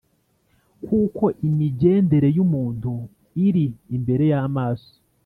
[0.85, 2.91] Kuko imigendere y umuntu
[3.47, 3.65] iri
[3.95, 4.91] imbere y amaso